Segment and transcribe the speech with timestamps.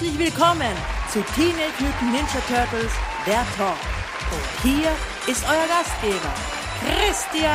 [0.00, 0.74] Herzlich willkommen
[1.12, 2.90] zu Teenage Mutant Ninja Turtles,
[3.26, 3.76] der Talk.
[4.32, 4.88] Und hier
[5.26, 6.32] ist euer Gastgeber,
[6.80, 7.50] Christian.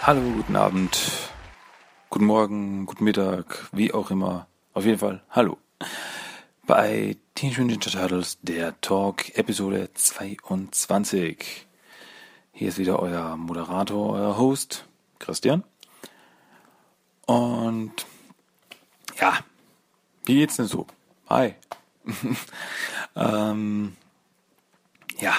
[0.00, 1.32] Hallo, guten Abend,
[2.08, 4.46] guten Morgen, guten Mittag, wie auch immer.
[4.72, 5.58] Auf jeden Fall, hallo.
[6.70, 11.66] Bei Teenage Mutant Ninja Turtles, der Talk, Episode 22.
[12.52, 14.84] Hier ist wieder euer Moderator, euer Host,
[15.18, 15.64] Christian.
[17.26, 18.06] Und
[19.20, 19.40] ja,
[20.26, 20.86] wie geht's denn so?
[21.28, 21.56] Hi.
[23.16, 23.96] ähm,
[25.18, 25.34] ja,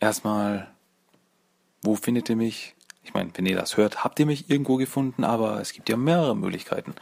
[0.00, 0.74] erstmal,
[1.82, 2.74] wo findet ihr mich?
[3.04, 5.96] Ich meine, wenn ihr das hört, habt ihr mich irgendwo gefunden, aber es gibt ja
[5.96, 6.96] mehrere Möglichkeiten.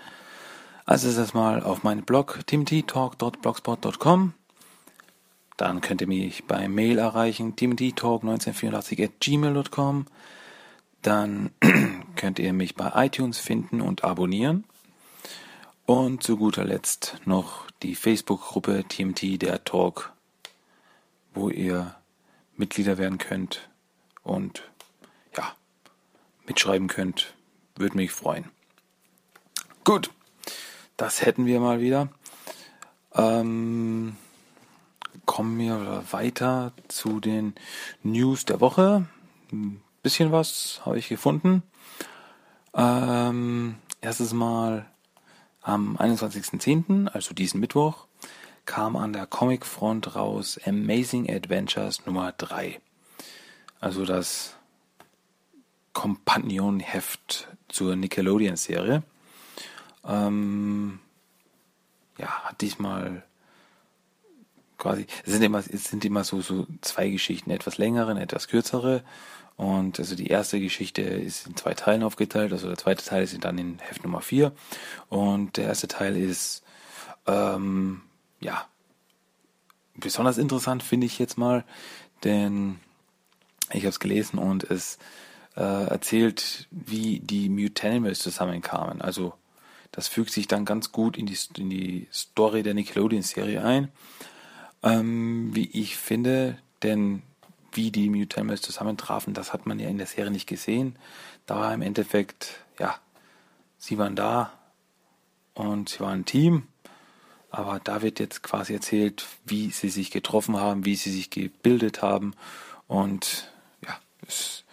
[0.85, 4.35] Also ist erstmal auf meinem Blog timothytalk.blogspot.com.
[5.57, 10.07] Dann könnt ihr mich bei Mail erreichen, timothytalk1984 at gmail.com.
[11.03, 11.51] Dann
[12.17, 14.65] könnt ihr mich bei iTunes finden und abonnieren.
[15.87, 20.13] Und zu guter Letzt noch die Facebook-Gruppe TMT der Talk,
[21.35, 21.95] wo ihr
[22.57, 23.69] Mitglieder werden könnt
[24.23, 24.63] und
[25.37, 25.55] ja,
[26.47, 27.35] mitschreiben könnt.
[27.77, 28.49] Würde mich freuen.
[29.85, 30.11] Gut,
[31.03, 32.09] das hätten wir mal wieder.
[33.13, 34.15] Ähm,
[35.27, 37.57] kommen wir weiter zu den
[38.05, 39.09] News der Woche.
[39.51, 41.65] Ein bisschen was habe ich gefunden.
[42.73, 44.87] Ähm, erstes Mal
[45.61, 48.07] am 21.10., also diesen Mittwoch,
[48.65, 52.81] kam an der Comicfront raus Amazing Adventures Nummer 3.
[53.81, 54.55] Also das
[55.95, 59.03] Companion-Heft zur Nickelodeon-Serie.
[60.05, 60.99] Ähm,
[62.19, 63.23] ja, hat diesmal
[64.79, 69.05] quasi, es sind immer, es sind immer so, so zwei Geschichten, etwas längere, etwas kürzere.
[69.57, 73.37] Und also die erste Geschichte ist in zwei Teilen aufgeteilt, also der zweite Teil ist
[73.45, 74.53] dann in Heft Nummer 4.
[75.09, 76.65] Und der erste Teil ist,
[77.27, 78.03] ähm,
[78.41, 78.67] ja,
[79.95, 81.65] besonders interessant finde ich jetzt mal,
[82.25, 82.81] denn
[83.71, 84.99] ich habe es gelesen und es
[85.57, 89.01] äh, erzählt, wie die Mutanimals zusammenkamen.
[89.01, 89.35] Also
[89.93, 93.93] das fügt sich dann ganz gut in die, in die Story der Nickelodeon-Serie ein.
[94.83, 97.23] Ähm, wie ich finde, denn
[97.73, 100.97] wie die Mutanimals zusammentrafen, das hat man ja in der Serie nicht gesehen.
[101.47, 102.99] Da war im Endeffekt, ja,
[103.79, 104.53] sie waren da
[105.55, 106.67] und sie waren ein Team.
[107.51, 112.01] Aber da wird jetzt quasi erzählt, wie sie sich getroffen haben, wie sie sich gebildet
[112.01, 112.33] haben.
[112.89, 113.53] Und
[113.87, 114.65] ja, das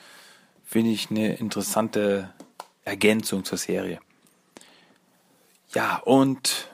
[0.64, 2.34] finde ich eine interessante
[2.86, 4.00] Ergänzung zur Serie.
[5.74, 6.68] Ja, und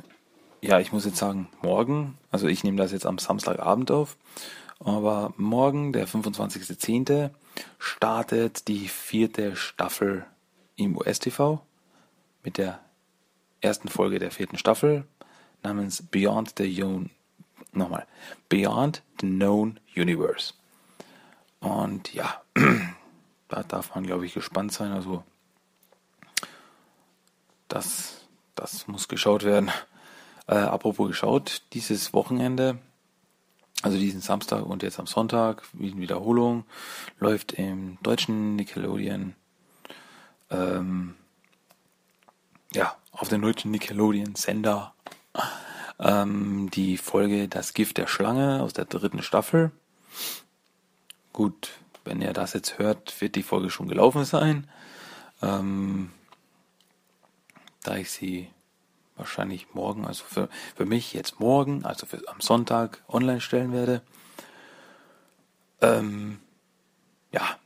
[0.62, 4.18] ja, ich muss jetzt sagen, morgen, also ich nehme das jetzt am Samstagabend auf,
[4.80, 7.30] aber morgen, der 25.10.,
[7.78, 10.26] startet die vierte Staffel
[10.76, 11.62] im US-TV
[12.44, 12.80] mit der
[13.62, 15.06] ersten Folge der vierten Staffel
[15.62, 17.08] namens Beyond the
[17.74, 18.06] nochmal,
[18.50, 20.54] Beyond the Known Universe.
[21.60, 22.42] Und ja,
[23.50, 24.92] da darf man, glaube ich, gespannt sein.
[24.92, 25.24] Also,
[27.68, 28.25] das
[28.56, 29.72] das muss geschaut werden.
[30.48, 32.78] Äh, apropos geschaut, dieses Wochenende,
[33.82, 36.66] also diesen Samstag und jetzt am Sonntag, wie in Wiederholung,
[37.20, 39.36] läuft im deutschen Nickelodeon,
[40.50, 41.16] ähm,
[42.74, 44.94] ja, auf dem deutschen Nickelodeon-Sender
[46.00, 49.72] ähm, die Folge Das Gift der Schlange aus der dritten Staffel.
[51.34, 51.72] Gut,
[52.04, 54.70] wenn ihr das jetzt hört, wird die Folge schon gelaufen sein.
[55.42, 56.12] Ähm,
[57.88, 58.50] da ich sie
[59.16, 64.02] wahrscheinlich morgen, also für, für mich jetzt morgen, also für, am Sonntag online stellen werde.
[65.82, 66.40] Ähm,
[67.32, 67.58] ja,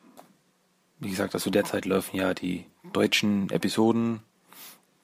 [0.99, 4.21] wie gesagt, also derzeit laufen ja die deutschen Episoden,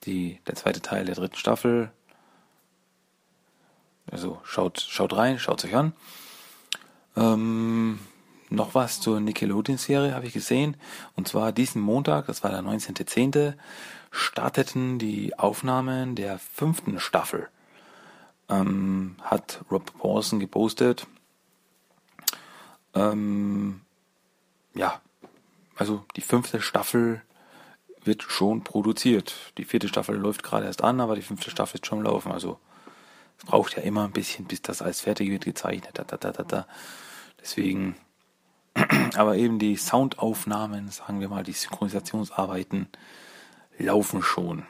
[0.04, 1.92] die, der zweite Teil der dritten Staffel.
[4.12, 5.94] Also schaut, schaut rein, schaut euch an.
[7.16, 8.00] Ähm,
[8.50, 10.78] noch was zur Nickelodeon-Serie habe ich gesehen.
[11.16, 13.54] Und zwar diesen Montag, das war der 19.10.,
[14.12, 17.50] starteten die Aufnahmen der fünften Staffel
[18.50, 21.08] ähm, hat Rob Pawson gepostet.
[22.94, 23.82] Ähm,
[24.74, 25.02] ja,
[25.76, 27.22] also die fünfte Staffel
[28.04, 29.54] wird schon produziert.
[29.58, 32.32] Die vierte Staffel läuft gerade erst an, aber die fünfte Staffel wird schon laufen.
[32.32, 32.60] Also
[33.38, 35.92] es braucht ja immer ein bisschen, bis das alles fertig wird gezeichnet.
[35.98, 36.68] Da, da, da, da, da.
[37.42, 37.96] Deswegen,
[39.16, 42.88] aber eben die Soundaufnahmen, sagen wir mal, die Synchronisationsarbeiten
[43.78, 44.64] laufen schon.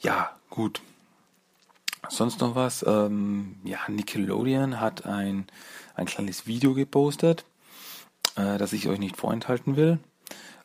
[0.00, 0.80] Ja, gut.
[2.08, 2.84] Sonst noch was?
[2.86, 5.46] Ähm, ja, Nickelodeon hat ein,
[5.94, 7.44] ein kleines Video gepostet,
[8.36, 9.98] äh, das ich euch nicht vorenthalten will,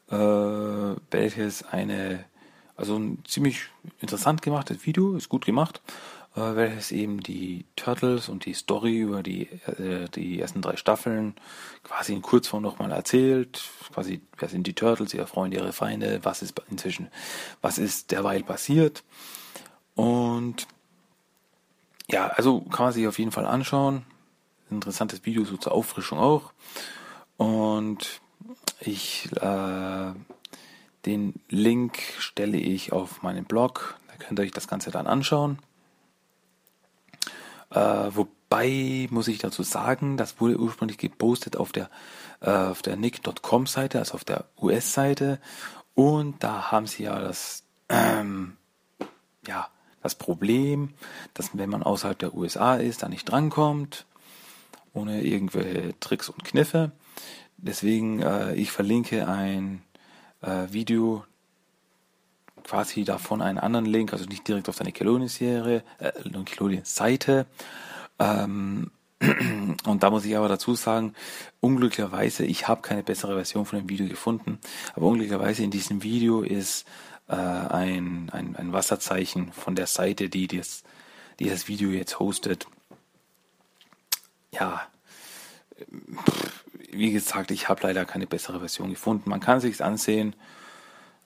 [0.09, 2.25] äh, welches eine,
[2.75, 5.81] also ein ziemlich interessant gemachtes Video, ist gut gemacht,
[6.33, 11.36] welches eben die Turtles und die Story über die, äh, die ersten drei Staffeln
[11.83, 13.62] quasi in Kurzform nochmal erzählt.
[13.94, 17.10] Quasi, wer sind die Turtles, ihre Freunde, ihre Feinde, was ist inzwischen,
[17.62, 19.04] was ist derweil passiert.
[19.95, 20.68] Und
[22.10, 24.06] ja, also kann man sich auf jeden Fall anschauen.
[24.69, 26.54] Interessantes Video so zur Auffrischung auch.
[27.36, 28.22] Und
[28.80, 30.13] ich äh,
[31.06, 33.98] den Link stelle ich auf meinen Blog.
[34.07, 35.60] Da könnt ihr euch das Ganze dann anschauen.
[37.71, 41.89] Äh, wobei muss ich dazu sagen, das wurde ursprünglich gepostet auf der
[42.41, 45.39] äh, der nick.com Seite, also auf der US-Seite.
[45.94, 48.57] Und da haben sie ja das ähm,
[49.47, 49.68] ja
[50.01, 50.94] das Problem,
[51.33, 54.06] dass wenn man außerhalb der USA ist, da nicht drankommt,
[54.94, 56.91] ohne irgendwelche Tricks und Kniffe.
[57.57, 59.83] Deswegen, äh, ich verlinke ein
[60.41, 61.24] äh, Video
[62.63, 67.46] quasi davon einen anderen Link, also nicht direkt auf der Nickelodeon-Serie, äh, Nickelodeon-Seite.
[68.19, 68.92] Ähm,
[69.86, 71.13] und da muss ich aber dazu sagen,
[71.60, 74.60] unglücklicherweise, ich habe keine bessere Version von dem Video gefunden,
[74.96, 76.88] aber unglücklicherweise in diesem Video ist
[77.28, 80.84] äh, ein, ein, ein Wasserzeichen von der Seite, die das,
[81.40, 82.68] die das Video jetzt hostet.
[84.54, 84.81] Ja,
[86.92, 89.30] wie gesagt, ich habe leider keine bessere Version gefunden.
[89.30, 90.36] Man kann sich's ansehen,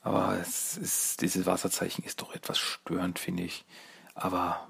[0.06, 3.64] aber es ist, dieses Wasserzeichen ist doch etwas störend, finde ich.
[4.14, 4.68] Aber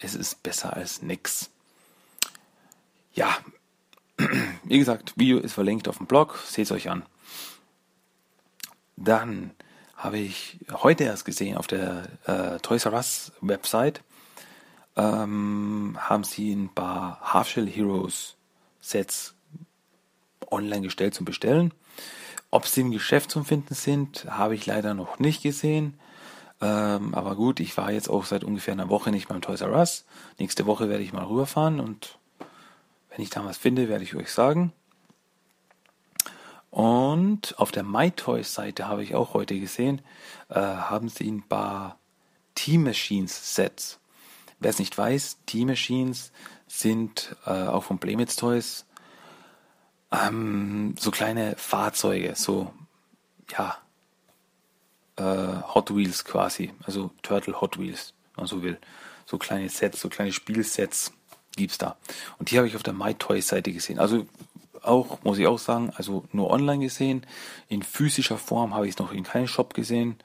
[0.00, 1.50] es ist besser als nix.
[3.14, 3.36] Ja,
[4.62, 7.04] wie gesagt, Video ist verlinkt auf dem Blog, seht es euch an.
[8.96, 9.50] Dann
[9.96, 14.04] habe ich heute erst gesehen auf der äh, Toys R Us Website,
[14.94, 18.36] ähm, haben sie ein paar Half-Shell Heroes
[18.80, 19.34] Sets
[20.48, 21.74] online gestellt zum Bestellen.
[22.54, 25.98] Ob sie im Geschäft zum Finden sind, habe ich leider noch nicht gesehen.
[26.60, 29.72] Ähm, aber gut, ich war jetzt auch seit ungefähr einer Woche nicht beim Toys R
[29.72, 30.04] Us.
[30.38, 32.16] Nächste Woche werde ich mal rüberfahren und
[33.10, 34.72] wenn ich da was finde, werde ich euch sagen.
[36.70, 40.00] Und auf der MyToys-Seite habe ich auch heute gesehen,
[40.48, 41.98] äh, haben sie ein paar
[42.54, 43.98] Team-Machines-Sets.
[44.60, 46.30] Wer es nicht weiß, Team-Machines
[46.68, 48.86] sind äh, auch von Playmates Toys
[50.14, 52.72] ähm, so kleine Fahrzeuge, so
[53.56, 53.76] ja
[55.16, 58.78] äh, Hot Wheels quasi, also Turtle Hot Wheels, wenn man so will.
[59.26, 61.12] So kleine Sets, so kleine Spielsets
[61.56, 61.96] gibt's da.
[62.38, 63.98] Und die habe ich auf der MyToys-Seite gesehen.
[63.98, 64.26] Also
[64.82, 67.26] auch, muss ich auch sagen, also nur online gesehen.
[67.68, 70.16] In physischer Form habe ich es noch in keinem Shop gesehen.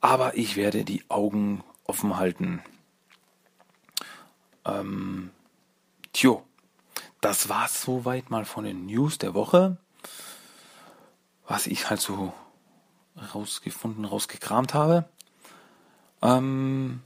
[0.00, 2.62] Aber ich werde die Augen offen halten.
[4.64, 5.30] Ähm,
[6.12, 6.42] tjo,
[7.26, 9.78] das war soweit mal von den News der Woche.
[11.48, 12.32] Was ich halt so
[13.34, 15.08] rausgefunden, rausgekramt habe.
[16.22, 17.00] Ähm,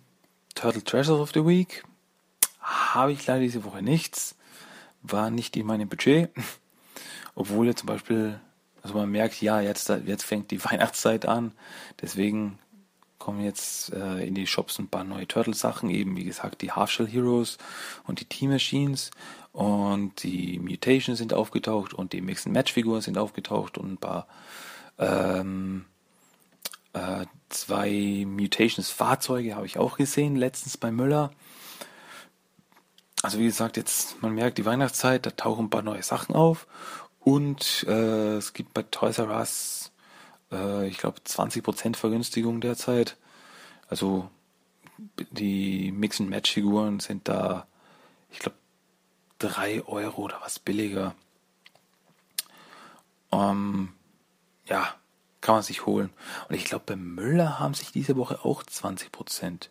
[0.54, 1.84] Turtle Treasures of the Week
[2.60, 4.36] habe ich leider diese Woche nichts.
[5.00, 6.30] War nicht in meinem Budget.
[7.34, 8.38] Obwohl jetzt zum Beispiel,
[8.82, 11.52] also man merkt, ja, jetzt, jetzt fängt die Weihnachtszeit an.
[12.02, 12.58] Deswegen
[13.18, 17.06] kommen jetzt äh, in die Shops ein paar neue Turtle-Sachen, eben wie gesagt die Half-Shell
[17.06, 17.56] Heroes
[18.04, 19.10] und die Team Machines
[19.52, 24.26] und die Mutations sind aufgetaucht und die Mix Match Figuren sind aufgetaucht und ein paar
[24.98, 25.86] ähm,
[26.92, 31.30] äh, zwei Mutations Fahrzeuge habe ich auch gesehen letztens bei Müller.
[33.22, 36.66] Also wie gesagt, jetzt man merkt die Weihnachtszeit, da tauchen ein paar neue Sachen auf
[37.20, 39.92] und äh, es gibt bei Toys R Us,
[40.52, 43.16] äh, ich glaube, 20% Vergünstigung derzeit.
[43.88, 44.30] Also
[45.30, 47.66] die Mix-and-Match-Figuren sind da,
[48.30, 48.56] ich glaube,
[49.40, 51.14] 3 Euro oder was billiger.
[53.32, 53.92] Ähm,
[54.66, 54.94] ja,
[55.40, 56.10] kann man sich holen.
[56.48, 59.68] Und ich glaube, bei Müller haben sich diese Woche auch 20%.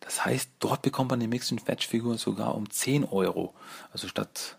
[0.00, 3.54] Das heißt, dort bekommt man die Mix-and-Match-Figur sogar um 10 Euro.
[3.92, 4.56] Also statt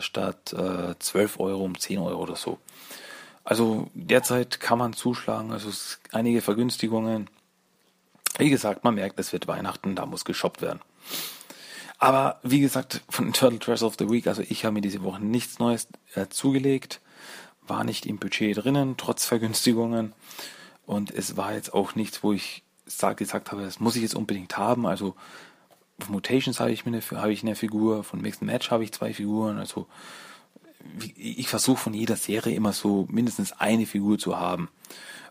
[0.00, 2.58] statt äh, 12 Euro um 10 Euro oder so.
[3.44, 5.70] Also derzeit kann man zuschlagen, also
[6.12, 7.30] einige Vergünstigungen.
[8.36, 10.80] Wie gesagt, man merkt, es wird Weihnachten, da muss geshoppt werden.
[11.98, 15.22] Aber wie gesagt, von Turtle Dress of the Week, also ich habe mir diese Woche
[15.22, 17.00] nichts Neues äh, zugelegt,
[17.66, 20.12] war nicht im Budget drinnen, trotz Vergünstigungen.
[20.86, 24.14] Und es war jetzt auch nichts, wo ich sag, gesagt habe, das muss ich jetzt
[24.14, 24.86] unbedingt haben.
[24.86, 25.16] Also
[25.98, 29.12] von Mutations habe ich, mir eine, ich eine Figur, von Mixed Match habe ich zwei
[29.12, 29.58] Figuren.
[29.58, 29.86] Also
[31.16, 34.68] ich versuche von jeder Serie immer so mindestens eine Figur zu haben.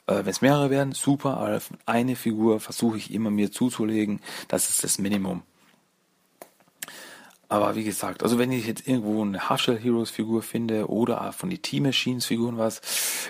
[0.05, 4.19] Äh, Wenn es mehrere werden, super, aber eine Figur versuche ich immer mir zuzulegen.
[4.49, 5.43] Das ist das Minimum.
[7.49, 11.49] Aber wie gesagt, also wenn ich jetzt irgendwo eine Hustle Heroes Figur finde oder von
[11.49, 12.81] die Team Machines Figuren was,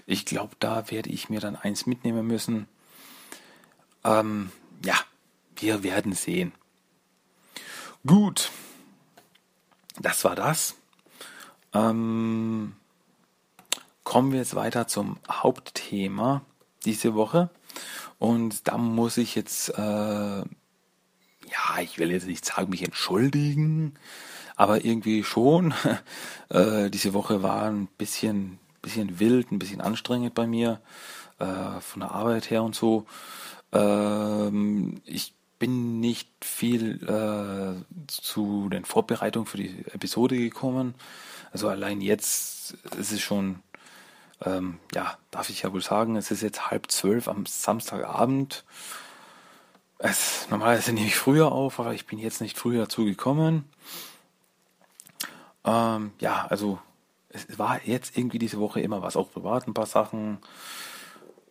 [0.07, 2.67] ich glaube, da werde ich mir dann eins mitnehmen müssen.
[4.03, 4.51] Ähm,
[4.83, 4.95] ja,
[5.57, 6.51] wir werden sehen.
[8.05, 8.51] Gut,
[9.99, 10.75] das war das.
[11.73, 12.73] Ähm,
[14.03, 16.41] kommen wir jetzt weiter zum Hauptthema
[16.85, 17.49] diese Woche.
[18.19, 20.43] Und da muss ich jetzt, äh,
[21.49, 23.93] ja, ich will jetzt nicht sagen, mich entschuldigen,
[24.55, 25.73] aber irgendwie schon.
[26.49, 30.81] äh, diese Woche war ein bisschen, bisschen wild, ein bisschen anstrengend bei mir,
[31.39, 33.05] äh, von der Arbeit her und so.
[33.71, 40.93] Ähm, ich bin nicht viel äh, zu den Vorbereitungen für die Episode gekommen.
[41.51, 43.59] Also allein jetzt ist es schon,
[44.45, 48.65] ähm, ja, darf ich ja wohl sagen, es ist jetzt halb zwölf am Samstagabend.
[49.99, 53.65] Es, normalerweise nehme ich früher auf, aber ich bin jetzt nicht früher dazu gekommen.
[55.65, 56.79] Ähm, ja, also
[57.29, 60.39] es war jetzt irgendwie diese Woche immer was, auch privat ein paar Sachen.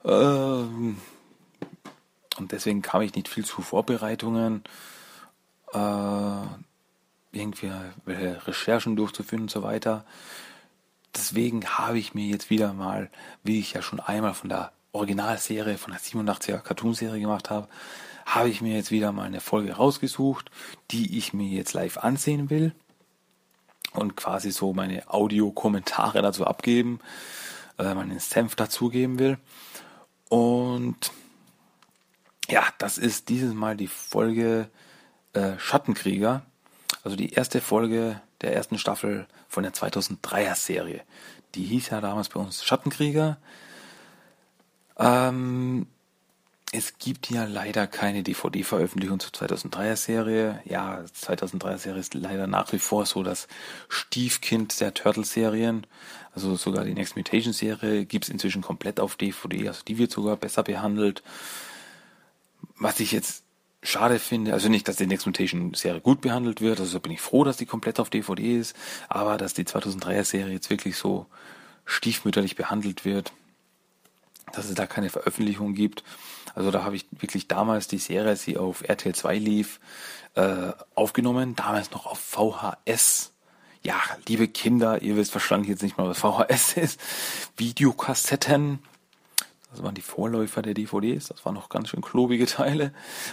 [0.04, 0.98] Ähm,
[2.38, 4.62] und deswegen kam ich nicht viel zu Vorbereitungen,
[5.72, 6.46] äh,
[7.32, 7.70] irgendwie
[8.06, 10.04] Recherchen durchzuführen und so weiter.
[11.14, 13.10] Deswegen habe ich mir jetzt wieder mal,
[13.42, 17.68] wie ich ja schon einmal von der Originalserie, von der 87er Cartoon-Serie gemacht habe,
[18.26, 20.50] habe ich mir jetzt wieder mal eine Folge rausgesucht,
[20.90, 22.74] die ich mir jetzt live ansehen will
[23.92, 26.98] und quasi so meine Audiokommentare dazu abgeben,
[27.78, 29.38] äh, meinen Senf dazugeben will.
[30.28, 31.12] Und
[32.48, 34.68] ja, das ist dieses Mal die Folge
[35.32, 36.42] äh, Schattenkrieger,
[37.04, 41.02] also die erste Folge der ersten Staffel von der 2003er Serie.
[41.54, 43.38] Die hieß ja damals bei uns Schattenkrieger.
[44.98, 45.86] Ähm,
[46.76, 50.60] es gibt ja leider keine DVD-Veröffentlichung zur 2003er Serie.
[50.64, 53.48] Ja, 2003er Serie ist leider nach wie vor so das
[53.88, 55.86] Stiefkind der Turtle-Serien.
[56.34, 60.10] Also sogar die Next Mutation Serie gibt es inzwischen komplett auf DVD, also die wird
[60.10, 61.22] sogar besser behandelt
[62.78, 63.44] was ich jetzt
[63.82, 67.20] schade finde, also nicht, dass die Next Mutation Serie gut behandelt wird, also bin ich
[67.20, 68.76] froh, dass die komplett auf DVD ist,
[69.08, 71.26] aber dass die 2003er Serie jetzt wirklich so
[71.84, 73.32] stiefmütterlich behandelt wird,
[74.52, 76.04] dass es da keine Veröffentlichung gibt.
[76.54, 79.80] Also da habe ich wirklich damals die Serie, als sie auf RTL 2 lief,
[80.34, 83.32] äh, aufgenommen, damals noch auf VHS.
[83.82, 87.00] Ja, liebe Kinder, ihr wisst wahrscheinlich jetzt nicht mal, was VHS ist.
[87.56, 88.80] Videokassetten,
[89.76, 91.28] das waren die Vorläufer der DVDs.
[91.28, 92.92] Das waren noch ganz schön klobige Teile.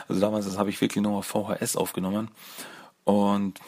[0.09, 2.29] Also damals, das habe ich wirklich nur auf VHS aufgenommen.
[3.05, 3.59] Und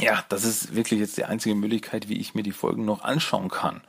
[0.00, 3.48] ja, das ist wirklich jetzt die einzige Möglichkeit, wie ich mir die Folgen noch anschauen
[3.48, 3.82] kann.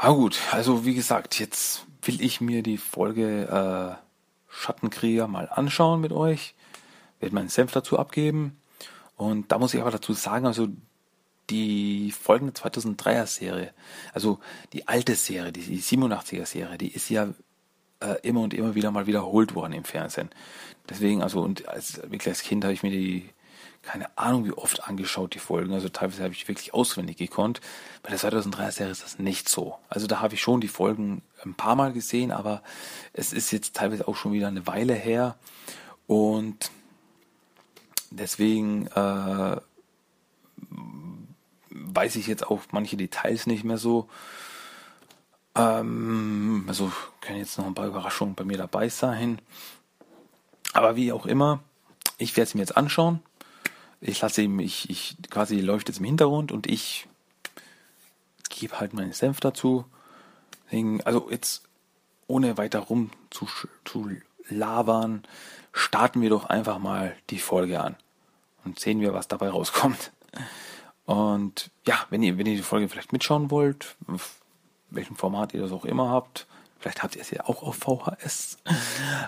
[0.00, 4.02] Na gut, also wie gesagt, jetzt will ich mir die Folge äh,
[4.48, 6.54] Schattenkrieger mal anschauen mit euch.
[7.18, 8.60] Werde meinen Senf dazu abgeben.
[9.16, 10.68] Und da muss ich aber dazu sagen, also
[11.48, 13.72] die folgende 2003er Serie,
[14.12, 14.38] also
[14.72, 17.28] die alte Serie, die, 87er Serie, die ist ja
[18.00, 20.30] äh, immer und immer wieder mal wiederholt worden im Fernsehen.
[20.88, 23.30] Deswegen, also, und als, wirklich als Kind habe ich mir die,
[23.86, 25.72] keine Ahnung wie oft angeschaut, die Folgen.
[25.72, 27.60] Also teilweise habe ich wirklich auswendig gekonnt.
[28.02, 29.78] Bei der 2003er Serie ist das nicht so.
[29.88, 32.62] Also da habe ich schon die Folgen ein paar Mal gesehen, aber
[33.12, 35.36] es ist jetzt teilweise auch schon wieder eine Weile her.
[36.08, 36.70] Und
[38.10, 39.56] deswegen äh,
[41.70, 44.08] weiß ich jetzt auch manche Details nicht mehr so.
[45.54, 46.90] Ähm, also
[47.20, 49.40] können jetzt noch ein paar Überraschungen bei mir dabei sein.
[50.72, 51.60] Aber wie auch immer,
[52.18, 53.20] ich werde es mir jetzt anschauen.
[54.00, 57.06] Ich lasse ihm, ich, ich quasi läuft jetzt im Hintergrund und ich
[58.48, 59.84] gebe halt meinen Senf dazu.
[61.04, 61.62] Also jetzt
[62.26, 63.48] ohne weiter rum zu,
[63.84, 64.10] zu
[64.48, 65.24] labern,
[65.72, 67.96] starten wir doch einfach mal die Folge an
[68.64, 70.12] und sehen wir, was dabei rauskommt.
[71.04, 73.96] Und ja, wenn ihr, wenn ihr die Folge vielleicht mitschauen wollt,
[74.90, 76.46] welchem Format ihr das auch immer habt,
[76.78, 78.58] vielleicht habt ihr es ja auch auf VHS.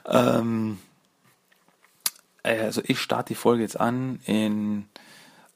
[0.07, 0.88] ähm, äh,
[2.43, 4.89] also ich starte die Folge jetzt an in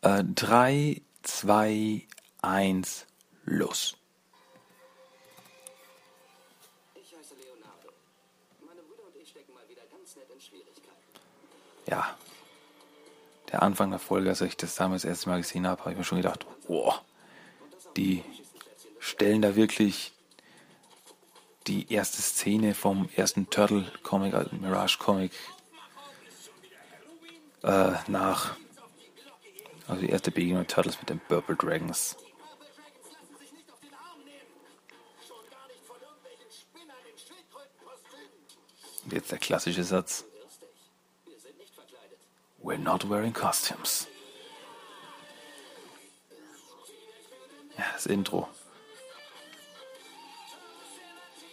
[0.02, 2.02] äh, 3, 2,
[2.42, 3.06] 1,
[3.44, 3.96] los.
[6.94, 7.92] Ich heiße Leonardo.
[8.66, 8.82] Meine
[11.86, 12.16] Ja.
[13.50, 15.98] Der Anfang der Folge, als ich das damals das erste Mal gesehen habe, habe ich
[15.98, 17.02] mir schon gedacht, boah,
[17.96, 18.24] die
[18.98, 20.12] stellen da wirklich
[21.66, 25.32] die erste Szene vom ersten Turtle-Comic, also Mirage-Comic,
[27.62, 28.56] äh, nach.
[29.88, 32.16] Also die erste Begegnung Turtles mit den Purple Dragons.
[39.04, 40.24] Und jetzt der klassische Satz.
[42.62, 44.06] We're not wearing costumes.
[47.76, 48.48] Ja, das Intro.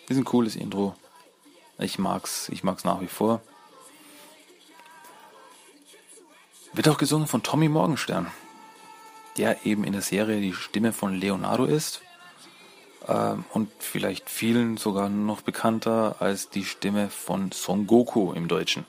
[0.08, 0.96] Ist ein cooles Intro.
[1.80, 3.42] Ich mag's, ich mag's nach wie vor.
[6.74, 8.28] Wird auch gesungen von Tommy Morgenstern,
[9.38, 12.02] der eben in der Serie die Stimme von Leonardo ist
[13.08, 18.86] ähm, und vielleicht vielen sogar noch bekannter als die Stimme von Son Goku im Deutschen.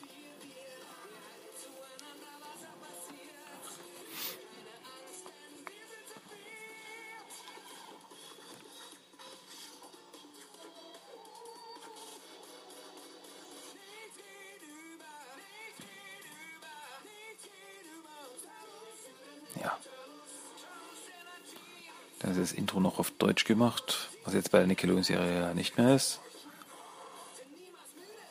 [22.71, 26.21] Intro noch auf Deutsch gemacht, was jetzt bei der Nickelodeon-Serie ja nicht mehr ist.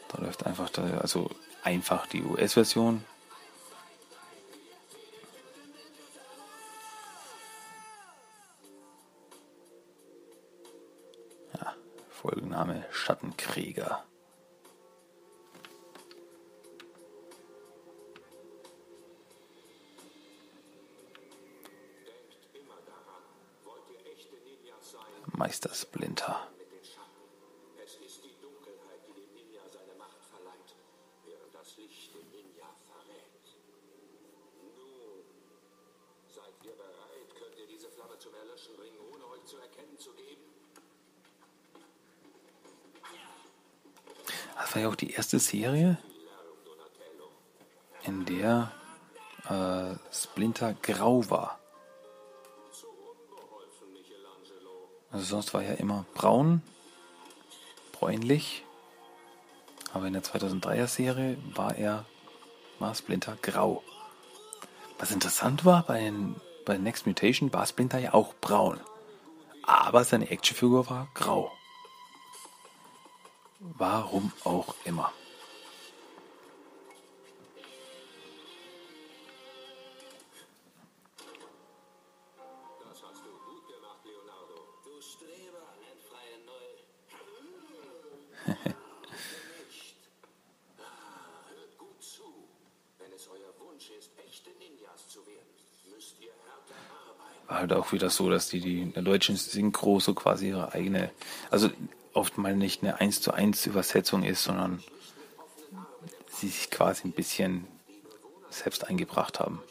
[0.08, 1.30] Da läuft einfach, da, also
[1.62, 3.04] einfach die US-Version.
[11.60, 11.76] Ja,
[12.10, 14.06] Folgenname Schattenkrieger.
[40.00, 40.42] Zu geben?
[44.56, 45.98] Das war ja auch die erste Serie,
[48.04, 48.72] in der
[49.50, 51.59] äh, Splinter grau war.
[55.12, 56.62] Also sonst war er immer braun,
[57.92, 58.64] bräunlich.
[59.94, 62.06] Aber in der 2003er Serie war er
[62.78, 63.84] war Splinter grau.
[64.98, 68.80] Was interessant war, bei, den, bei Next Mutation war Splinter ja auch braun.
[69.64, 71.52] Aber seine Actionfigur war grau.
[73.60, 75.12] Warum auch immer.
[97.90, 101.12] Auch wieder so, dass die, die in der deutschen Synchro so quasi ihre eigene,
[101.50, 101.70] also
[102.14, 104.84] oft mal nicht eine 1 zu 1 Übersetzung ist, sondern
[106.30, 107.68] sie sich quasi ein bisschen
[108.50, 109.62] selbst eingebracht haben.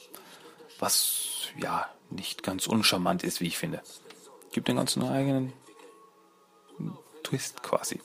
[0.79, 3.83] Was ja nicht ganz uncharmant ist, wie ich finde.
[4.53, 5.53] Gibt den ganzen eigenen
[7.23, 8.01] Twist quasi.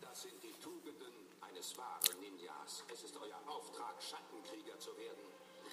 [0.00, 2.84] Das sind die Tugenden eines wahren Ninjas.
[2.92, 5.22] Es ist euer Auftrag, Schattenkrieger zu werden.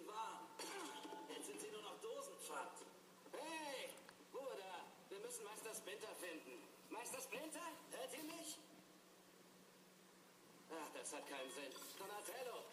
[0.00, 0.46] Sie waren.
[1.28, 2.86] Jetzt sind sie nur noch Dosenpfand.
[3.32, 3.90] Hey,
[4.32, 6.62] Bruder, wir müssen Meister Splinter finden.
[6.88, 8.58] Meister Splinter, hört ihr mich?
[10.70, 11.72] Ach, das hat keinen Sinn.
[11.98, 12.64] Donatello,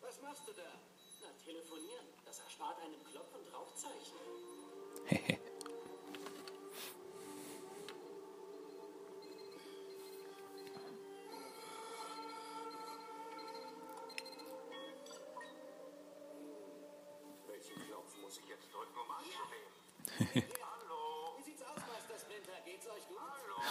[0.00, 0.72] was machst du da?
[1.22, 2.06] Na, telefonieren.
[2.24, 4.18] Das erspart einem Klopf- und Rauchzeichen.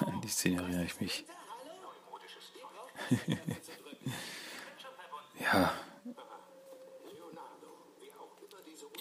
[0.05, 1.25] An die Szene erinnere ich mich.
[5.39, 5.73] Ja,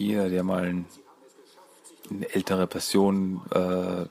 [0.00, 0.86] jeder, der mal ein,
[2.08, 4.06] eine ältere Person äh,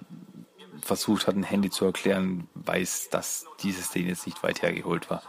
[0.82, 5.24] versucht hat, ein Handy zu erklären, weiß, dass diese Szene jetzt nicht weit hergeholt war.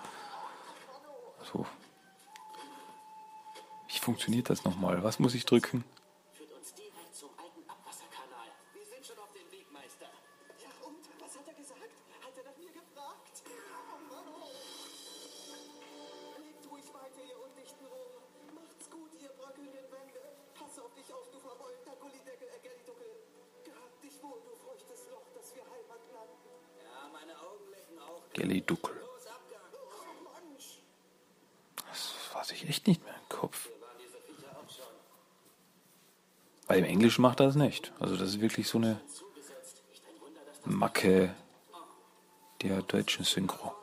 [1.50, 1.64] So.
[3.88, 5.02] Wie funktioniert das nochmal?
[5.02, 5.82] Was muss ich drücken?
[30.50, 30.78] Mensch.
[31.88, 32.00] Das
[32.32, 33.68] fasse ich echt nicht mehr im Kopf.
[36.66, 37.92] Bei dem Englischen macht er das nicht.
[37.98, 39.00] Also das ist wirklich so eine
[40.64, 41.34] Macke
[42.62, 43.79] der deutschen Synchro.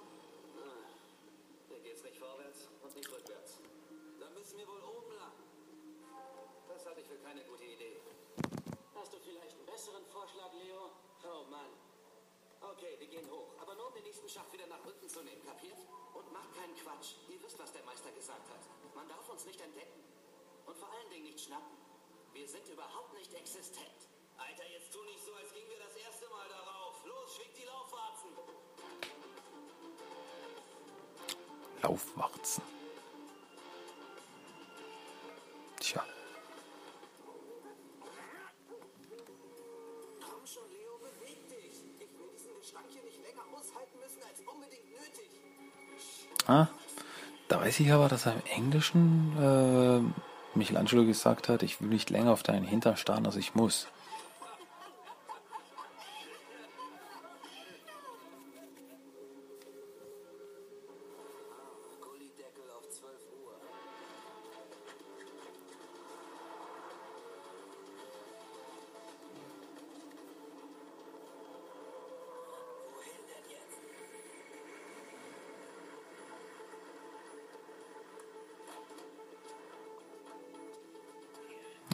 [47.77, 52.31] Weiß ich aber, dass er im Englischen äh, Michelangelo gesagt hat, ich will nicht länger
[52.31, 53.87] auf deinen Hintern starren, als ich muss.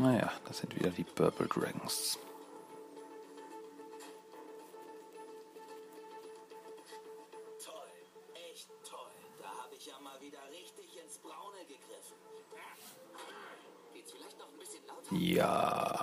[0.04, 2.20] Naja, das sind wieder die Purple Dragons.
[15.12, 16.03] Ja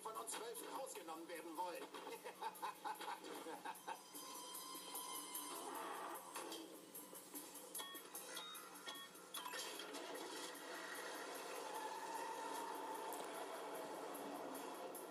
[0.00, 1.82] die von uns Wölfen rausgenommen werden wollen.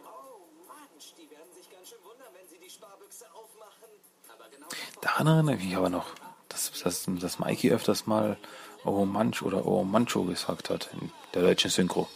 [0.06, 3.90] Oh, die werden sich ganz schön wundern, wenn sie die Sparbüchse aufmachen.
[4.52, 4.68] Genau
[5.02, 6.08] daran erinnere ich mich aber noch,
[6.48, 8.38] dass, dass, dass Mikey öfters mal
[8.86, 12.08] Oh Manch oder Oh Mancho gesagt hat in der deutschen Synchro.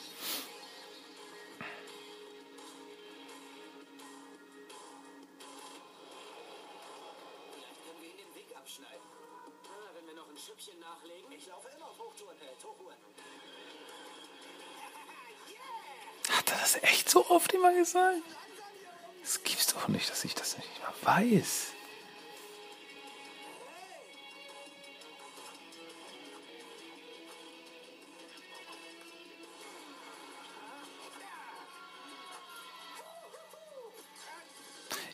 [10.45, 11.31] Schüppchen nachlegen.
[11.31, 12.97] Ich laufe immer auf Hochtouren, äh, Hochtouren.
[16.29, 18.21] Hat er das echt so oft immer gesagt?
[19.21, 21.71] Das gibt's doch nicht, dass ich das nicht mehr weiß.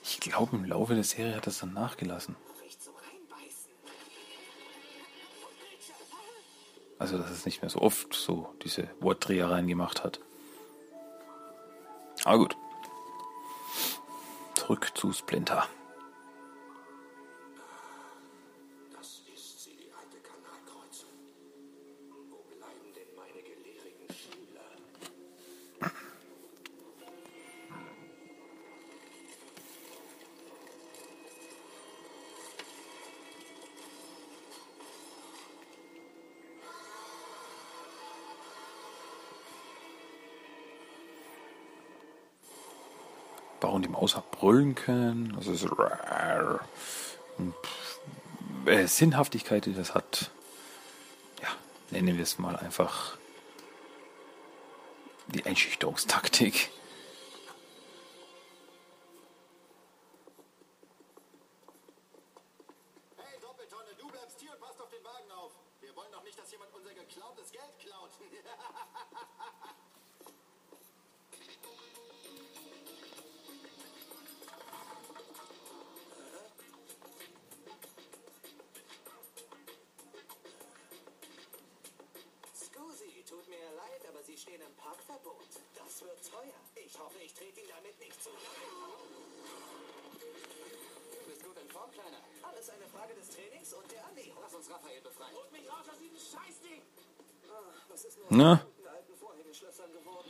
[0.01, 2.35] Ich glaube, im Laufe der Serie hat das dann nachgelassen.
[7.11, 10.19] Also, dass es nicht mehr so oft so diese Wortdrehereien gemacht hat.
[12.23, 12.55] Aber gut.
[14.53, 15.67] Zurück zu Splinter.
[44.01, 45.37] Hat brüllen können.
[45.77, 46.61] Rar.
[47.37, 47.53] Und,
[48.65, 50.31] äh, Sinnhaftigkeit, die das hat.
[51.41, 51.49] Ja,
[51.91, 53.17] nennen wir es mal einfach
[55.27, 56.69] die Einschüchterungstaktik.
[84.49, 85.45] Stehen im Parkverbot.
[85.77, 86.57] Das wird teuer.
[86.73, 88.65] Ich hoffe, ich trete Ihnen damit nicht zu nahe.
[91.13, 92.17] Du bist gut in Form, Kleiner.
[92.41, 94.41] Alles eine Frage des Trainings und der Ernährung.
[94.41, 95.35] Lass uns Raphael befreien.
[95.35, 96.81] Holt mich raus aus diesem Scheißding!
[97.45, 100.29] Ah, was ist nur Na, alten Vorhängeschlössern geworden?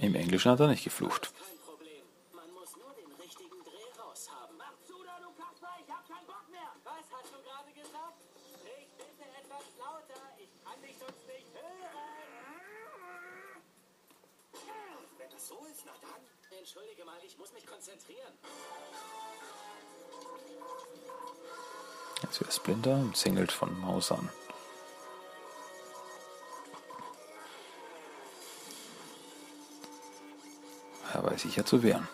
[0.00, 1.32] im Englischen hat er nicht geflucht.
[15.38, 16.58] So ist, na dann.
[16.58, 18.32] Entschuldige mal, ich muss mich konzentrieren.
[22.22, 24.30] Jetzt wird Splinter umzingelt von Mausern.
[31.12, 32.08] Er weiß sich ja zu wehren.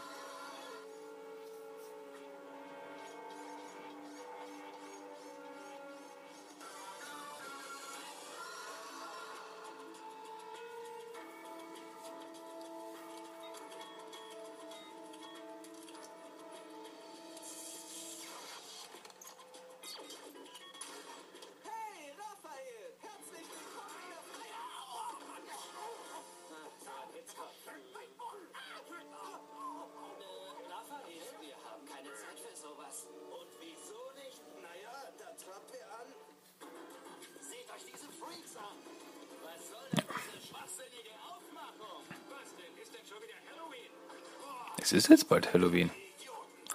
[44.82, 45.90] Es ist jetzt bald Halloween.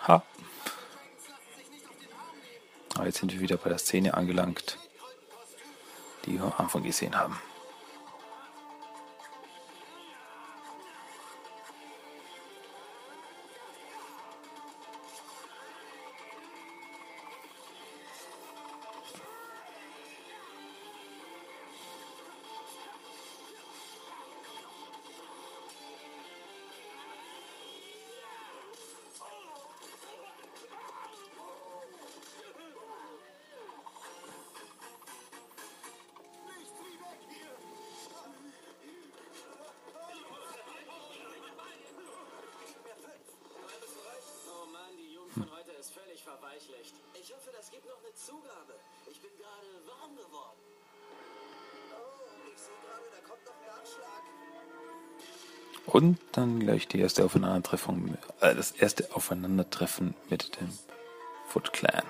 [0.08, 0.24] Ha.
[2.96, 4.78] Aber jetzt sind wir wieder bei der Szene angelangt,
[6.26, 7.38] die wir am Anfang gesehen haben.
[55.98, 60.70] Und dann gleich die erste Aufeinandertreffung, äh, das erste Aufeinandertreffen mit dem
[61.48, 62.04] Foot Clan.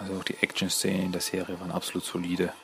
[0.00, 2.54] Also auch die Action-Szenen der Serie waren absolut solide.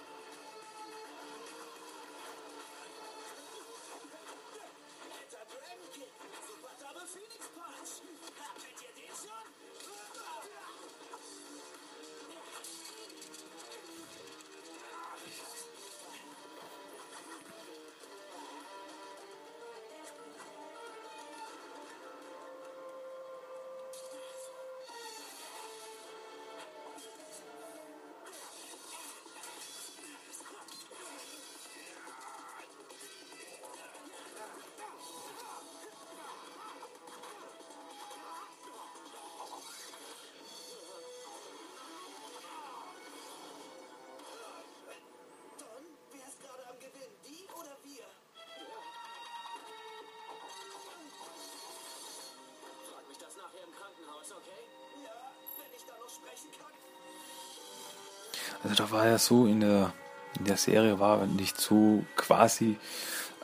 [58.95, 59.93] war ja so in der,
[60.39, 62.79] in der Serie war, nicht so quasi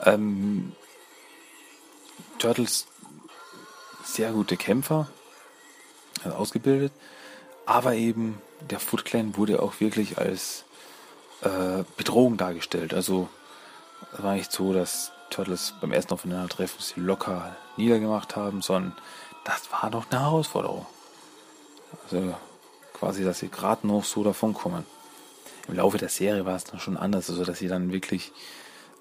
[0.03, 0.71] ähm,
[2.39, 2.87] Turtles
[4.03, 5.07] sehr gute Kämpfer,
[6.23, 6.93] also ausgebildet,
[7.65, 10.63] aber eben der Foot Clan wurde auch wirklich als
[11.41, 12.93] äh, Bedrohung dargestellt.
[12.93, 13.29] Also
[14.17, 18.95] war nicht so, dass Turtles beim ersten Aufeinandertreffen sie locker niedergemacht haben, sondern
[19.43, 20.85] das war doch eine Herausforderung.
[22.03, 22.35] Also
[22.93, 24.85] quasi, dass sie gerade noch so davonkommen
[25.67, 28.31] im Laufe der Serie war es dann schon anders, also dass sie dann wirklich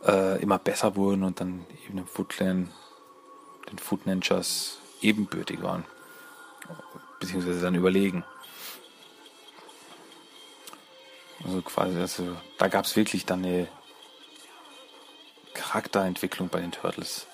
[0.06, 2.70] äh, immer besser wurden und dann eben den Footland,
[3.70, 5.84] den Footnanchers ebenbürtig waren.
[7.18, 8.24] Beziehungsweise dann überlegen.
[11.44, 13.68] Also quasi, also da gab es wirklich dann eine
[15.54, 17.26] Charakterentwicklung bei den Turtles.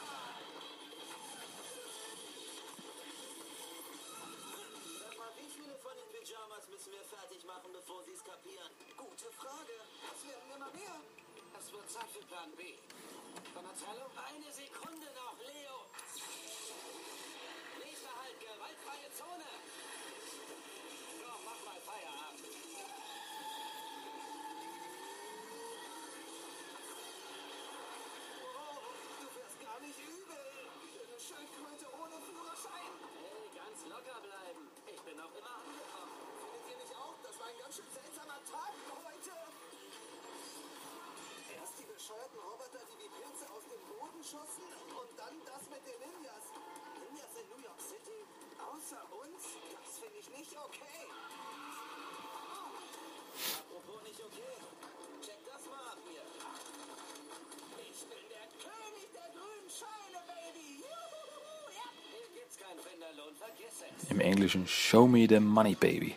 [64.47, 64.67] Englischen.
[64.69, 66.15] Show me the money, baby.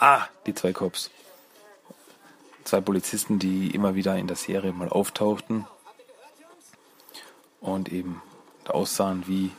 [0.00, 1.10] Ah, die zwei Cops.
[2.64, 5.64] Zwei Polizisten, die immer wieder in der Serie mal auftauchten
[7.60, 8.20] und eben
[8.66, 9.52] aussahen wie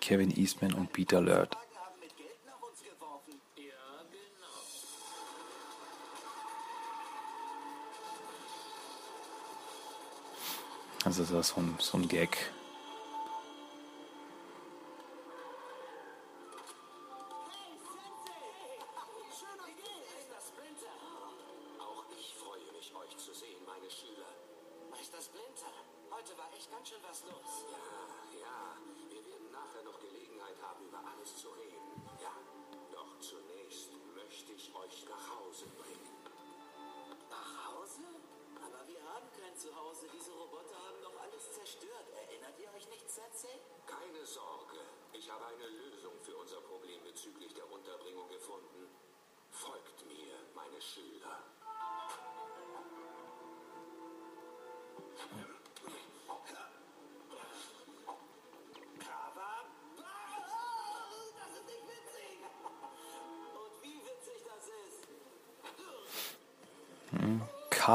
[0.00, 1.56] Kevin Eastman und Peter Lurt.
[11.04, 12.36] Also das war so ein, so ein Gag,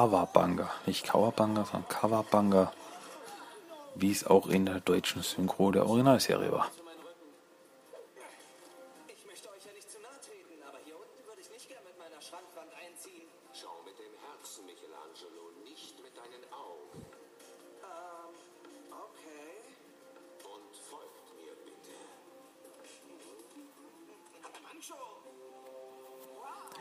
[0.01, 2.73] Kawabanga, nicht Kawabanga, sondern Kawabanga,
[3.93, 6.71] wie es auch in der deutschen Synchro der Originalserie war.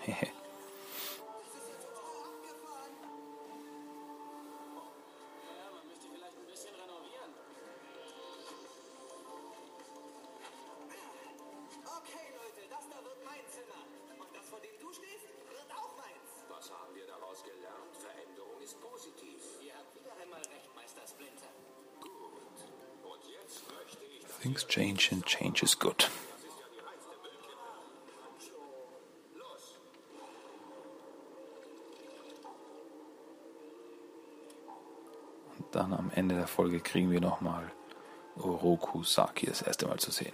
[0.06, 0.30] Hehe.
[24.40, 26.08] Things change and change is good.
[35.58, 37.70] Und dann am Ende der Folge kriegen wir nochmal
[38.36, 40.32] Oroku Saki das erste Mal zu sehen.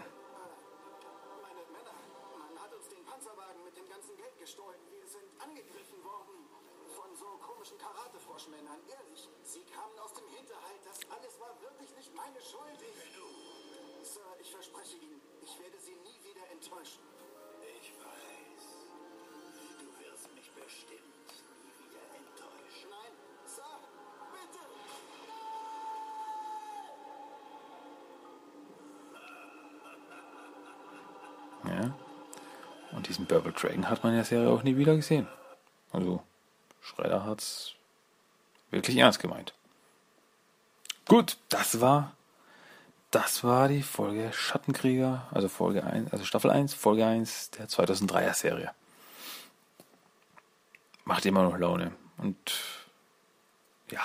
[33.89, 35.29] Hat man in der Serie auch nie wieder gesehen.
[35.93, 36.23] Also,
[36.81, 37.75] Schredder hat's
[38.71, 39.55] wirklich ernst gemeint.
[41.07, 42.17] Gut, das war
[43.17, 48.35] das war die Folge Schattenkrieger, also Folge 1, also Staffel 1, Folge 1 der 2003er
[48.35, 48.73] Serie.
[51.05, 52.37] Macht immer noch Laune und
[53.91, 54.03] ja,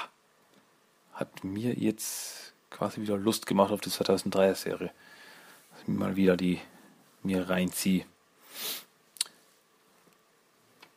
[1.13, 4.91] hat mir jetzt quasi wieder Lust gemacht auf die 2003er Serie.
[5.71, 6.61] Dass ich mal wieder die
[7.21, 8.05] mir reinziehe.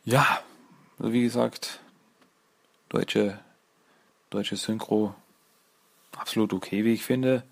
[0.05, 0.39] Ja,
[0.99, 1.79] also wie gesagt,
[2.89, 3.39] deutsche,
[4.29, 5.15] deutsche Synchro
[6.15, 7.43] absolut okay, wie ich finde.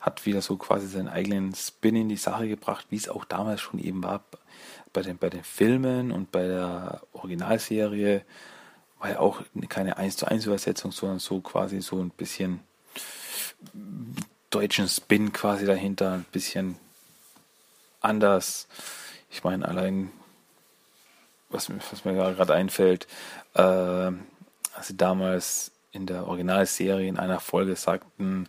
[0.00, 3.60] Hat wieder so quasi seinen eigenen Spin in die Sache gebracht, wie es auch damals
[3.60, 4.24] schon eben war
[4.94, 8.24] bei den, bei den Filmen und bei der Originalserie.
[8.98, 12.60] War ja auch keine 1 zu 1 Übersetzung, sondern so quasi so ein bisschen
[14.48, 16.76] deutschen Spin quasi dahinter, ein bisschen
[18.00, 18.68] anders.
[19.30, 20.10] Ich meine, allein,
[21.54, 23.06] was, was mir gerade einfällt,
[23.54, 28.48] äh, als damals in der Originalserie in einer Folge sagten,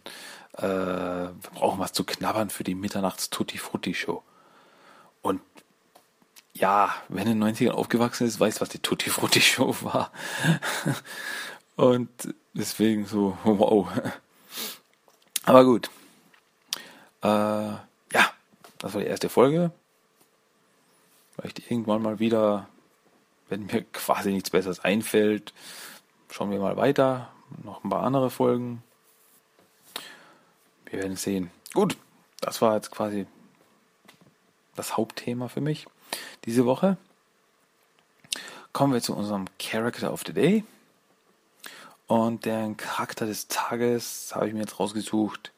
[0.57, 4.23] äh, wir brauchen was zu knabbern für die Mitternachts Tutti Frutti Show.
[5.21, 5.41] Und
[6.53, 10.11] ja, wer in den 90ern aufgewachsen ist, weiß, was die Tutti Frutti Show war.
[11.75, 12.09] Und
[12.53, 13.87] deswegen so, wow.
[15.43, 15.89] Aber gut.
[17.21, 18.31] Äh, ja,
[18.79, 19.71] das war die erste Folge.
[21.35, 22.69] Vielleicht irgendwann mal wieder,
[23.49, 25.53] wenn mir quasi nichts Besseres einfällt,
[26.31, 27.29] schauen wir mal weiter
[27.63, 28.83] noch ein paar andere Folgen.
[30.85, 31.51] Wir werden sehen.
[31.73, 31.97] Gut,
[32.41, 33.27] das war jetzt quasi
[34.75, 35.87] das Hauptthema für mich
[36.45, 36.97] diese Woche.
[38.73, 40.63] Kommen wir zu unserem Character of the Day.
[42.07, 45.51] Und den Charakter des Tages habe ich mir jetzt rausgesucht.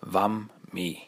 [0.00, 0.98] Wam Me.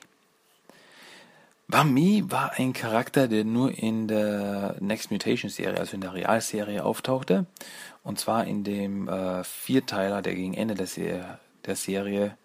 [1.68, 6.84] Wami war ein Charakter, der nur in der Next Mutation Serie, also in der Realserie,
[6.84, 7.46] auftauchte.
[8.04, 12.36] Und zwar in dem äh, Vierteiler, der gegen Ende der, Serie, der Serie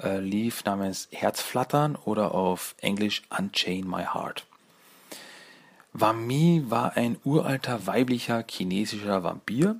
[0.00, 4.46] äh, lief, namens Herzflattern oder auf Englisch Unchain My Heart.
[5.92, 9.76] Wami war ein uralter weiblicher chinesischer Vampir.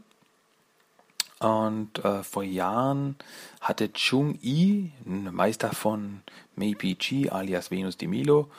[1.38, 3.16] Und äh, vor Jahren
[3.61, 6.22] hatte Chung Yi, ein Meister von
[6.57, 8.51] Mei Pi Chi alias Venus de Milo,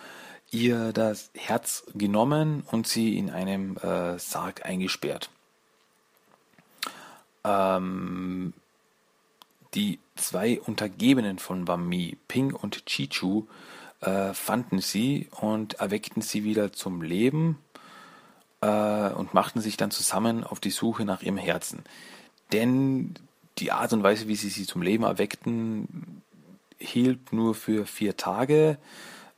[0.51, 5.29] ihr das Herz genommen und sie in einem äh, Sarg eingesperrt.
[7.43, 8.53] Ähm,
[9.73, 13.45] die zwei Untergebenen von Wami, Ping und Chichu,
[14.01, 17.57] äh, fanden sie und erweckten sie wieder zum Leben
[18.61, 21.83] äh, und machten sich dann zusammen auf die Suche nach ihrem Herzen.
[22.51, 23.13] Denn
[23.57, 26.21] die Art und Weise, wie sie sie zum Leben erweckten,
[26.77, 28.77] hielt nur für vier Tage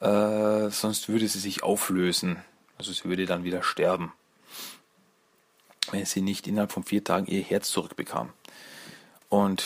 [0.03, 2.43] äh, sonst würde sie sich auflösen.
[2.77, 4.11] Also sie würde dann wieder sterben,
[5.91, 8.33] wenn sie nicht innerhalb von vier Tagen ihr Herz zurückbekam.
[9.29, 9.63] Und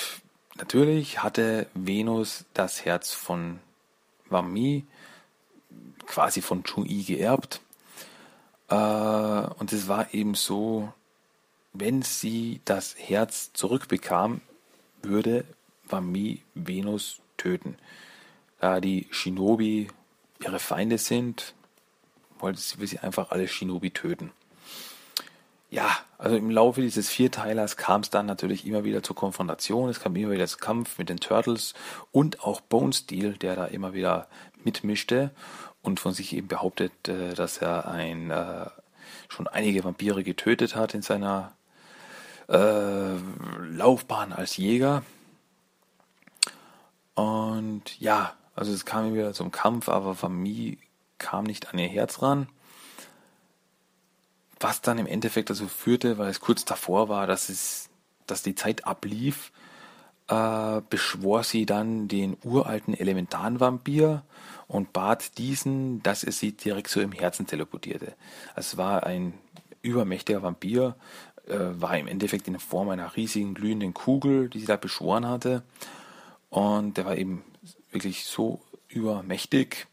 [0.56, 3.60] natürlich hatte Venus das Herz von
[4.30, 4.86] Wami
[6.06, 7.60] quasi von Chung-Yi geerbt.
[8.70, 10.94] Äh, und es war eben so,
[11.74, 14.42] wenn sie das Herz zurückbekam,
[15.02, 15.46] würde
[15.90, 17.76] Wami Venus töten.
[18.60, 19.88] Da die Shinobi
[20.44, 21.54] ihre Feinde sind,
[22.40, 24.32] wollte sie, will sie einfach alle Shinobi töten.
[25.70, 30.00] Ja, also im Laufe dieses Vierteilers kam es dann natürlich immer wieder zur Konfrontation, es
[30.00, 31.74] kam immer wieder zu Kampf mit den Turtles
[32.12, 34.28] und auch Bone Steel, der da immer wieder
[34.64, 35.32] mitmischte
[35.82, 38.68] und von sich eben behauptet, äh, dass er ein äh,
[39.28, 41.52] schon einige Vampire getötet hat in seiner
[42.48, 43.16] äh,
[43.70, 45.04] Laufbahn als Jäger.
[47.16, 50.78] Und ja, also es kam wieder zum Kampf, aber Famille
[51.20, 52.50] kam nicht an ihr Herz ran.
[54.60, 57.90] Was dann im Endeffekt dazu führte, weil es kurz davor war, dass es,
[58.26, 59.52] dass die Zeit ablief,
[60.28, 64.24] äh, beschwor sie dann den uralten Elementarvampir
[64.68, 68.16] und bat diesen, dass er sie direkt zu ihrem Herzen teleportierte.
[68.56, 69.36] Es war ein
[69.84, 70.96] übermächtiger Vampir,
[71.48, 75.62] äh, war im Endeffekt in Form einer riesigen glühenden Kugel, die sie da beschworen hatte.
[76.50, 77.44] Und der war eben
[77.92, 79.88] wirklich so übermächtig.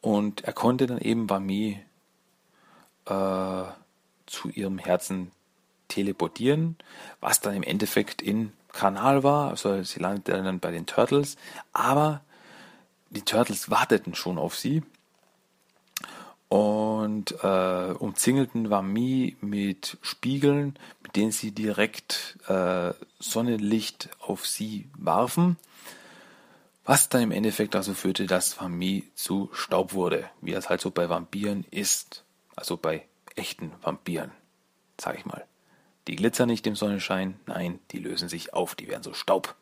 [0.00, 1.80] Und er konnte dann eben Bami
[3.06, 3.64] äh,
[4.26, 5.30] zu ihrem Herzen
[5.88, 6.76] teleportieren,
[7.20, 11.36] was dann im Endeffekt in Kanal war, also sie landete dann bei den Turtles,
[11.72, 12.22] aber
[13.10, 14.82] die Turtles warteten schon auf sie.
[16.48, 25.56] Und äh, umzingelten Wami mit Spiegeln, mit denen sie direkt äh, Sonnenlicht auf sie warfen
[26.84, 30.90] was dann im Endeffekt dazu führte, dass Famille zu Staub wurde, wie das halt so
[30.90, 32.24] bei Vampiren ist.
[32.56, 33.06] Also bei
[33.36, 34.32] echten Vampiren,
[35.00, 35.44] sag ich mal.
[36.08, 39.54] Die glitzern nicht im Sonnenschein, nein, die lösen sich auf, die werden so Staub.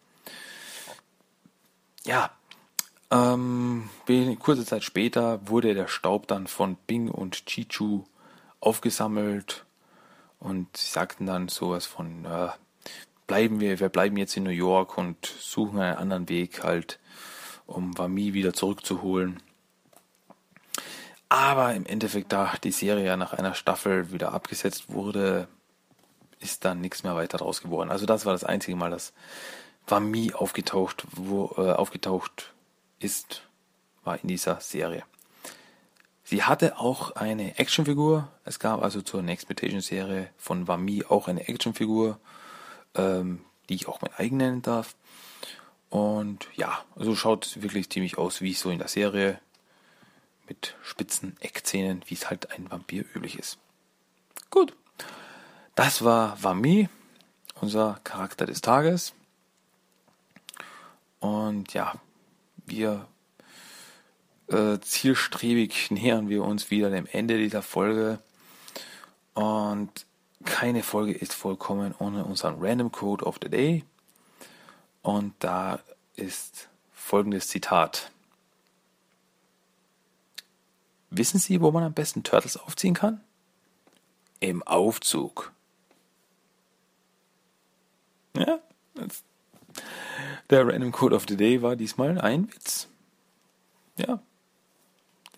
[2.05, 2.31] Ja,
[3.11, 3.89] ähm,
[4.39, 8.05] kurze Zeit später wurde der Staub dann von Bing und Chichu
[8.61, 9.64] aufgesammelt
[10.39, 12.49] und sie sagten dann sowas von, äh,
[13.27, 16.99] bleiben wir, wir bleiben jetzt in New York und suchen einen anderen Weg halt,
[17.69, 19.41] um Wami wieder zurückzuholen.
[21.29, 25.47] Aber im Endeffekt, da die Serie ja nach einer Staffel wieder abgesetzt wurde,
[26.41, 27.91] ist dann nichts mehr weiter draus geworden.
[27.91, 29.12] Also das war das einzige Mal, dass
[29.87, 32.55] Wami aufgetaucht, wo, äh, aufgetaucht
[32.99, 33.43] ist,
[34.05, 35.05] war in dieser Serie.
[36.25, 38.29] Sie hatte auch eine Actionfigur.
[38.45, 42.19] Es gab also zur Next Mutation Serie von Wami auch eine Actionfigur,
[42.95, 44.95] ähm, die ich auch mein eigen nennen darf.
[45.91, 49.41] Und ja, also schaut wirklich ziemlich aus wie so in der Serie
[50.49, 53.59] mit spitzen Eckzähnen, wie es halt ein Vampir üblich ist.
[54.51, 54.74] Gut.
[55.74, 56.89] Das war Vami,
[57.61, 59.14] unser Charakter des Tages.
[61.20, 61.95] Und ja,
[62.66, 63.07] wir
[64.49, 68.18] äh, zielstrebig nähern wir uns wieder dem Ende dieser Folge.
[69.34, 70.07] Und
[70.45, 73.84] keine Folge ist vollkommen ohne unseren Random Code of the Day.
[75.09, 75.80] Und da
[76.16, 78.11] ist folgendes Zitat.
[81.09, 83.22] Wissen Sie, wo man am besten Turtles aufziehen kann?
[84.38, 85.50] Im Aufzug.
[88.36, 88.59] Ja,
[90.50, 92.88] der Random Code of the Day war diesmal ein Witz.
[93.96, 94.20] Ja,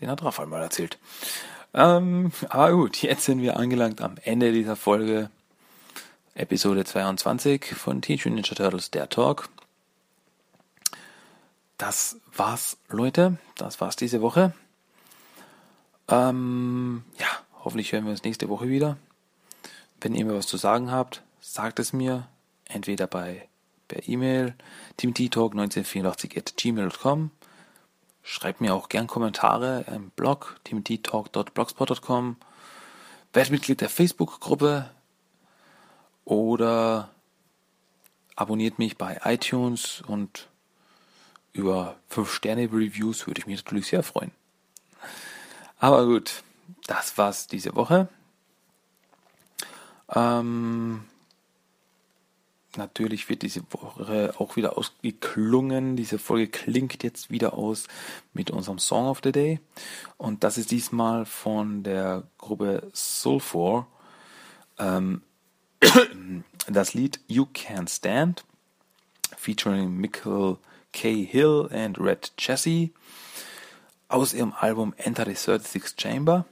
[0.00, 0.98] den hat Raphael mal erzählt.
[1.74, 5.30] Ähm, aber gut, jetzt sind wir angelangt am Ende dieser Folge.
[6.34, 9.48] Episode 22 von Teenage Ninja Turtles, der Talk.
[11.80, 13.38] Das war's, Leute.
[13.56, 14.52] Das war's diese Woche.
[16.08, 17.26] Ähm, ja,
[17.64, 18.98] hoffentlich hören wir uns nächste Woche wieder.
[19.98, 22.28] Wenn ihr mir was zu sagen habt, sagt es mir.
[22.66, 23.48] Entweder bei
[23.88, 24.54] per E-Mail
[24.98, 27.30] timothytalk1984 at gmail.com.
[28.22, 32.36] Schreibt mir auch gern Kommentare im Blog timothytalk.blogspot.com.
[33.32, 34.90] Werdet Mitglied der Facebook-Gruppe
[36.26, 37.08] oder
[38.36, 40.50] abonniert mich bei iTunes und
[41.52, 44.32] über 5-Sterne-Reviews würde ich mich natürlich sehr freuen.
[45.78, 46.42] Aber gut,
[46.86, 48.08] das war's diese Woche.
[50.14, 51.04] Ähm,
[52.76, 55.96] natürlich wird diese Woche auch wieder ausgeklungen.
[55.96, 57.86] Diese Folge klingt jetzt wieder aus
[58.32, 59.60] mit unserem Song of the Day.
[60.16, 63.86] Und das ist diesmal von der Gruppe Sulfur.
[64.78, 65.22] Ähm,
[66.68, 68.44] das Lied You Can't Stand,
[69.36, 70.58] featuring Michael
[70.92, 71.24] K.
[71.24, 72.90] Hill and Red Jesse
[74.08, 76.44] aus ihrem Album Enter the 36 Chamber.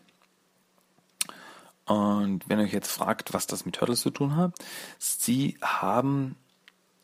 [1.86, 4.54] Und wenn ihr euch jetzt fragt, was das mit Turtles zu tun hat,
[4.98, 6.36] sie haben,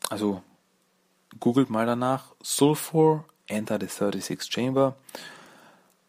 [0.09, 0.43] also
[1.39, 4.95] googelt mal danach, Sulfur Enter the 36 Chamber.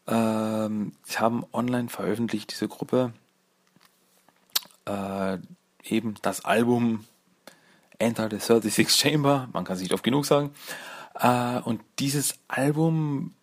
[0.07, 3.13] Ähm, sie haben online veröffentlicht, diese Gruppe,
[4.85, 5.37] äh,
[5.83, 7.05] eben das Album
[7.99, 10.51] Enter the 36 Chamber, man kann es nicht oft genug sagen.
[11.19, 13.33] Äh, und dieses Album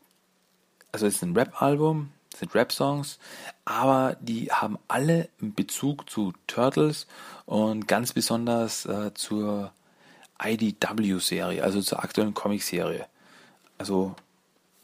[0.95, 3.18] also es ist ein Rap-Album, sind Rap-Songs,
[3.64, 7.09] aber die haben alle Bezug zu Turtles
[7.47, 9.72] und ganz besonders äh, zur
[10.41, 13.09] IDW-Serie, also zur aktuellen Comic-Serie.
[13.77, 14.14] Also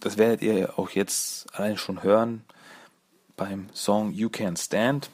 [0.00, 2.44] das werdet ihr auch jetzt allein schon hören
[3.36, 5.10] beim Song You Can't Stand.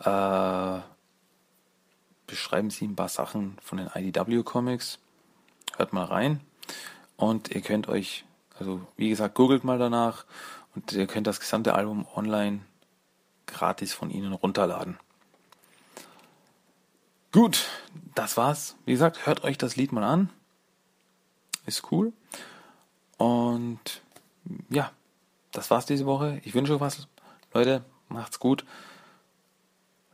[0.00, 0.80] Äh,
[2.26, 4.98] beschreiben sie ein paar Sachen von den IDW-Comics.
[5.78, 6.42] Hört mal rein.
[7.16, 8.26] Und ihr könnt euch
[8.58, 10.24] also wie gesagt, googelt mal danach
[10.74, 12.60] und ihr könnt das gesamte Album online
[13.46, 14.98] gratis von ihnen runterladen.
[17.32, 17.66] Gut,
[18.14, 18.76] das war's.
[18.84, 20.30] Wie gesagt, hört euch das Lied mal an.
[21.66, 22.12] Ist cool.
[23.16, 24.02] Und
[24.70, 24.90] ja,
[25.52, 26.40] das war's diese Woche.
[26.44, 27.06] Ich wünsche euch was.
[27.52, 28.64] Leute, macht's gut.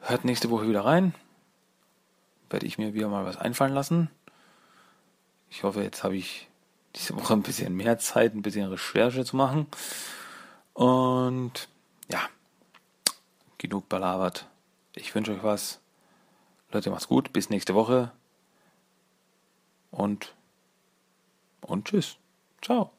[0.00, 1.14] Hört nächste Woche wieder rein.
[2.50, 4.10] Werde ich mir wieder mal was einfallen lassen.
[5.54, 6.48] Ich hoffe, jetzt habe ich
[6.96, 9.68] diese Woche ein bisschen mehr Zeit, ein bisschen Recherche zu machen.
[10.72, 11.68] Und
[12.10, 12.20] ja,
[13.58, 14.48] genug belabert.
[14.96, 15.80] Ich wünsche euch was.
[16.72, 17.32] Leute, macht's gut.
[17.32, 18.10] Bis nächste Woche.
[19.92, 20.34] Und,
[21.60, 22.16] und tschüss.
[22.60, 22.90] Ciao.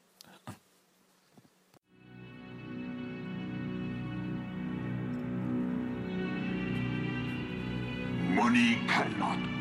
[8.33, 9.54] Money cannot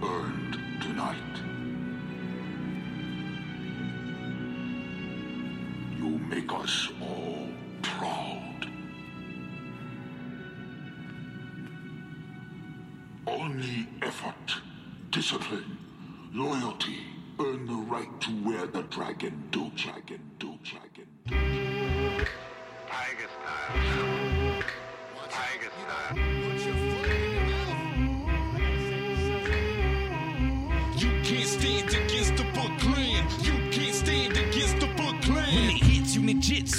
[0.00, 1.36] burned tonight.
[5.98, 7.48] You make us all
[7.82, 8.66] proud.
[13.26, 14.54] Only effort,
[15.10, 15.78] discipline,
[16.32, 17.00] loyalty
[17.40, 21.06] earn the right to wear the dragon, do dragon, do dragon.
[21.26, 21.36] Do.
[22.86, 24.62] Tiger style.
[25.30, 26.59] Tiger style.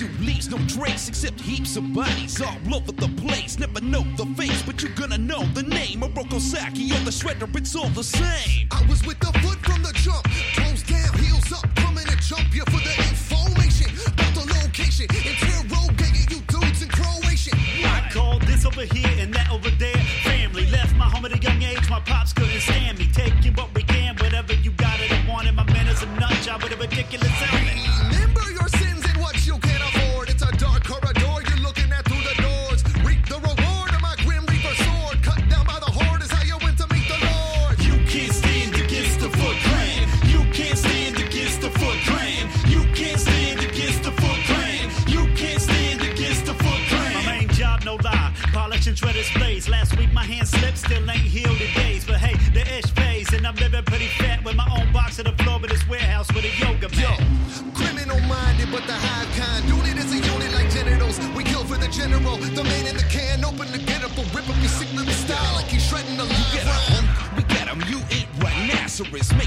[0.02, 3.60] who leaves no trace except heaps of bodies all over the place.
[3.60, 7.56] Never know the face, but you're gonna know the name of Rokosaki or the Shredder,
[7.56, 8.68] it's all the same.
[8.72, 10.24] I was with the foot from the jump,
[10.56, 15.06] toes down, heels up, coming to jump you for the information about the location.
[15.12, 17.58] Interrogating you dudes in Croatian.
[17.86, 19.81] I call this over here and that over there
[69.20, 69.41] is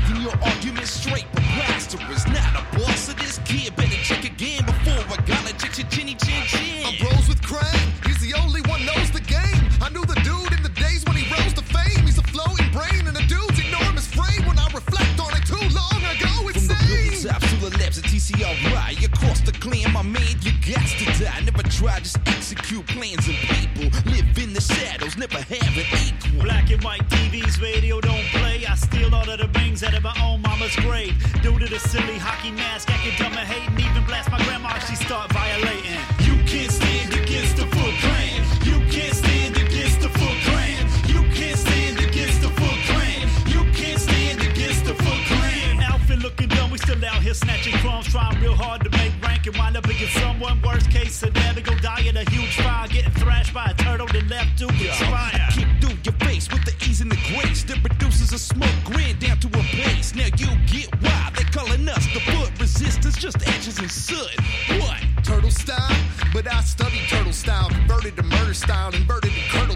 [51.15, 54.59] So never go die dying a huge fire, getting thrashed by a turtle that left
[54.59, 55.31] to expire.
[55.31, 55.51] spine.
[55.53, 59.17] Kick through your face with the ease and the grace that produces a smoke grin
[59.21, 60.13] down to a place.
[60.13, 64.35] Now you get why they're calling us the foot resistance, just edges and soot.
[64.81, 64.99] What?
[65.23, 65.97] Turtle style?
[66.33, 69.74] But I study turtle style, converted to murder style, inverted to curdle